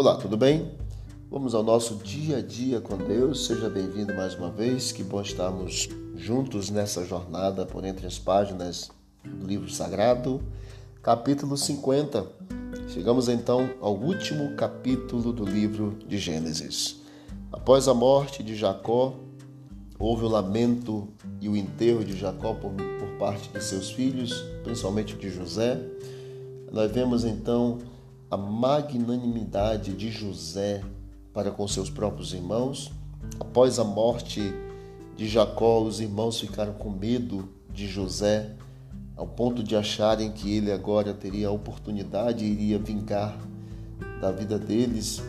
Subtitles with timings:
[0.00, 0.72] Olá, tudo bem?
[1.30, 3.44] Vamos ao nosso dia a dia com Deus.
[3.44, 4.92] Seja bem-vindo mais uma vez.
[4.92, 8.90] Que bom estarmos juntos nessa jornada por entre as páginas
[9.22, 10.40] do livro sagrado,
[11.02, 12.26] capítulo 50.
[12.88, 17.02] Chegamos então ao último capítulo do livro de Gênesis.
[17.52, 19.16] Após a morte de Jacó,
[19.98, 21.08] houve o lamento
[21.42, 24.32] e o enterro de Jacó por, por parte de seus filhos,
[24.64, 25.78] principalmente de José.
[26.72, 27.76] Nós vemos então
[28.30, 30.82] a magnanimidade de José
[31.34, 32.92] para com seus próprios irmãos.
[33.40, 34.40] Após a morte
[35.16, 38.54] de Jacó, os irmãos ficaram com medo de José,
[39.16, 43.36] ao ponto de acharem que ele agora teria a oportunidade e iria vingar
[44.20, 45.20] da vida deles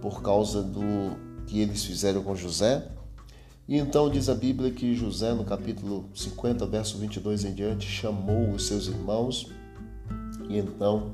[0.00, 2.88] por causa do que eles fizeram com José.
[3.66, 8.50] E então diz a Bíblia que José, no capítulo 50, verso 22 em diante, chamou
[8.50, 9.50] os seus irmãos
[10.48, 11.12] e então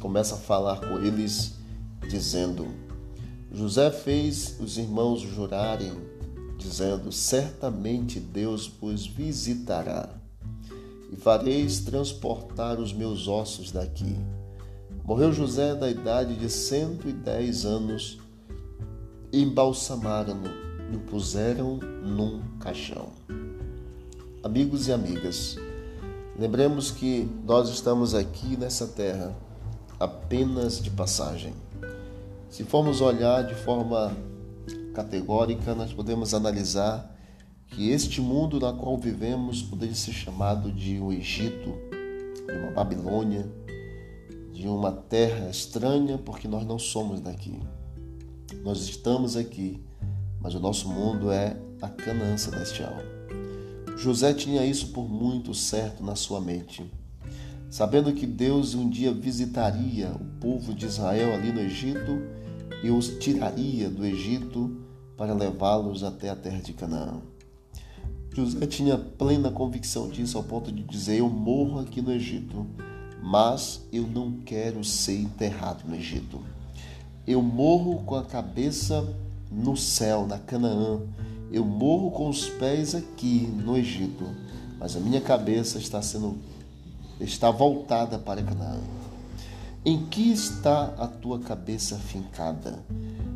[0.00, 1.54] começa a falar com eles,
[2.08, 2.66] dizendo:
[3.52, 5.92] José fez os irmãos jurarem,
[6.58, 10.08] dizendo: Certamente Deus vos visitará
[11.12, 14.16] e fareis transportar os meus ossos daqui.
[15.04, 18.18] Morreu José da idade de cento e dez anos,
[19.32, 20.48] embalsamaram-no
[20.92, 23.08] e o puseram num caixão.
[24.42, 25.56] Amigos e amigas,
[26.40, 29.36] Lembremos que nós estamos aqui nessa terra
[30.00, 31.52] apenas de passagem.
[32.48, 34.16] Se formos olhar de forma
[34.94, 37.14] categórica, nós podemos analisar
[37.66, 41.74] que este mundo na qual vivemos poderia ser chamado de um Egito,
[42.46, 43.46] de uma Babilônia,
[44.52, 47.60] de uma terra estranha, porque nós não somos daqui.
[48.64, 49.84] Nós estamos aqui,
[50.40, 52.94] mas o nosso mundo é a Canaã celestial.
[53.98, 56.90] José tinha isso por muito certo na sua mente.
[57.70, 62.20] Sabendo que Deus um dia visitaria o povo de Israel ali no Egito
[62.82, 64.76] e os tiraria do Egito
[65.16, 67.20] para levá-los até a terra de Canaã.
[68.34, 72.66] José tinha plena convicção disso ao ponto de dizer: Eu morro aqui no Egito,
[73.22, 76.40] mas eu não quero ser enterrado no Egito.
[77.24, 79.06] Eu morro com a cabeça
[79.50, 81.00] no céu, na Canaã,
[81.52, 84.24] eu morro com os pés aqui no Egito,
[84.78, 86.38] mas a minha cabeça está sendo
[87.20, 88.80] está voltada para Canaã.
[89.84, 92.84] Em que está a tua cabeça fincada?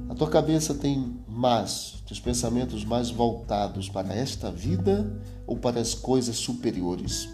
[0.09, 5.11] A tua cabeça tem mais, os pensamentos mais voltados para esta vida
[5.47, 7.29] ou para as coisas superiores?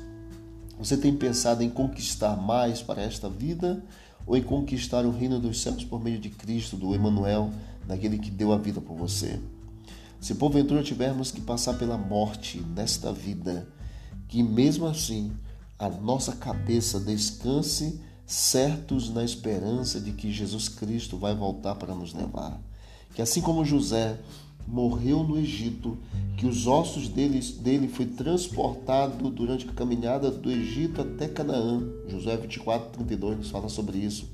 [0.79, 3.83] Você tem pensado em conquistar mais para esta vida
[4.27, 7.51] ou em conquistar o reino dos céus por meio de Cristo, do Emanuel,
[7.87, 9.41] daquele que deu a vida por você?
[10.21, 13.67] Se porventura tivermos que passar pela morte nesta vida,
[14.29, 15.33] que mesmo assim
[15.81, 22.13] a nossa cabeça descanse certos na esperança de que Jesus Cristo vai voltar para nos
[22.13, 22.61] levar.
[23.15, 24.21] Que assim como José
[24.69, 25.97] morreu no Egito,
[26.37, 31.83] que os ossos dele, dele foi transportado durante a caminhada do Egito até Canaã.
[32.07, 34.29] José 24, 32 nos fala sobre isso.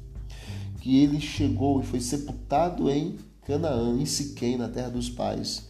[0.80, 5.68] Que ele chegou e foi sepultado em Canaã, em Siquém, na terra dos pais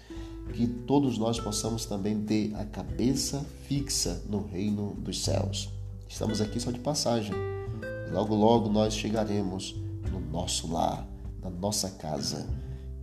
[0.52, 5.70] que todos nós possamos também ter a cabeça fixa no reino dos céus.
[6.08, 7.34] Estamos aqui só de passagem.
[8.12, 9.74] Logo, logo nós chegaremos
[10.10, 11.06] no nosso lar,
[11.42, 12.48] na nossa casa.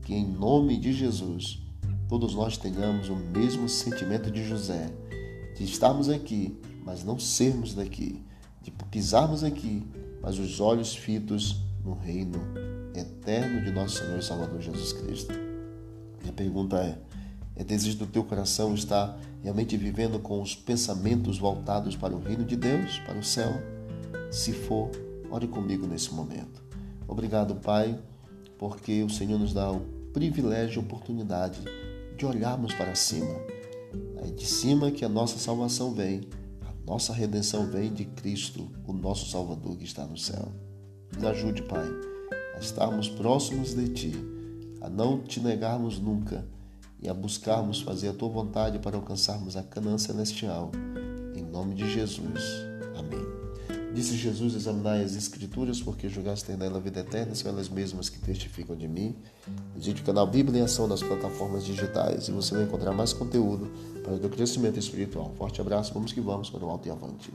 [0.01, 1.61] Que em nome de Jesus,
[2.09, 4.91] todos nós tenhamos o mesmo sentimento de José,
[5.57, 8.21] de estarmos aqui, mas não sermos daqui,
[8.61, 9.85] de pisarmos aqui,
[10.21, 12.39] mas os olhos fitos no reino
[12.95, 15.33] eterno de nosso Senhor e Salvador Jesus Cristo.
[16.21, 16.97] Minha pergunta é:
[17.55, 22.43] é desejo do teu coração estar realmente vivendo com os pensamentos voltados para o reino
[22.43, 23.51] de Deus, para o céu?
[24.31, 24.89] Se for,
[25.29, 26.63] ore comigo nesse momento.
[27.07, 27.99] Obrigado, Pai,
[28.57, 29.81] porque o Senhor nos dá o
[30.13, 31.59] privilégio e oportunidade
[32.17, 33.35] de olharmos para cima.
[34.23, 36.21] É de cima que a nossa salvação vem,
[36.61, 40.51] a nossa redenção vem de Cristo, o nosso Salvador que está no céu.
[41.13, 41.87] Nos ajude, Pai,
[42.55, 44.13] a estarmos próximos de Ti,
[44.81, 46.43] a não te negarmos nunca
[47.03, 50.71] e a buscarmos fazer a tua vontade para alcançarmos a Canaã celestial.
[51.35, 52.41] Em nome de Jesus.
[52.97, 53.43] Amém.
[53.93, 58.09] Disse Jesus: Examinai as Escrituras, porque julgaste ter nela a vida eterna, são elas mesmas
[58.09, 59.15] que testificam de mim.
[59.75, 63.69] Visite o canal Bíblia em Ação nas plataformas digitais e você vai encontrar mais conteúdo
[64.01, 65.33] para o teu crescimento espiritual.
[65.37, 67.31] Forte abraço, vamos que vamos para o alto e avante.